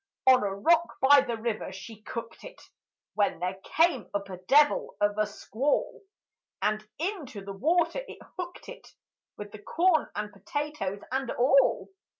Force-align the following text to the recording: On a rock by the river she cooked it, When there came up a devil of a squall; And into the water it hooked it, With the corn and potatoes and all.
On 0.25 0.41
a 0.43 0.55
rock 0.55 0.97
by 0.99 1.21
the 1.21 1.37
river 1.37 1.71
she 1.71 2.01
cooked 2.01 2.43
it, 2.43 2.59
When 3.13 3.37
there 3.37 3.59
came 3.63 4.09
up 4.15 4.29
a 4.29 4.37
devil 4.47 4.95
of 4.99 5.15
a 5.19 5.27
squall; 5.27 6.01
And 6.59 6.83
into 6.97 7.45
the 7.45 7.53
water 7.53 8.01
it 8.07 8.17
hooked 8.35 8.67
it, 8.67 8.95
With 9.37 9.51
the 9.51 9.59
corn 9.59 10.09
and 10.15 10.33
potatoes 10.33 11.01
and 11.11 11.29
all. 11.29 11.89